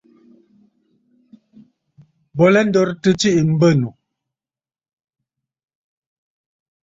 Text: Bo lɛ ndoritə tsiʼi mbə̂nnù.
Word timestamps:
Bo 2.35 2.45
lɛ 2.53 2.61
ndoritə 2.67 3.09
tsiʼi 3.19 3.41
mbə̂nnù. 3.53 3.89